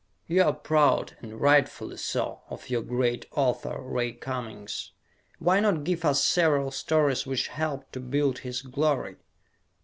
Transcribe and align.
You 0.25 0.41
are 0.45 0.53
proud 0.53 1.15
and 1.21 1.39
rightfully 1.39 1.97
so 1.97 2.41
of 2.49 2.71
your 2.71 2.81
great 2.81 3.27
author, 3.33 3.79
Ray 3.79 4.13
Cummings. 4.13 4.93
Why 5.37 5.59
not 5.59 5.83
give 5.83 6.03
us 6.03 6.25
several 6.25 6.71
stories 6.71 7.27
which 7.27 7.49
helped 7.49 7.93
to 7.93 7.99
build 7.99 8.39
his 8.39 8.63
glory? 8.63 9.17